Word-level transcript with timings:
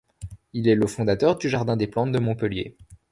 Il 0.53 0.67
est 0.67 0.73
le 0.73 0.87
fondateur 0.87 1.37
du 1.37 1.47
jardin 1.47 1.77
des 1.77 1.85
plantes 1.85 2.11
de 2.11 2.17
Montpellier. 2.17 2.75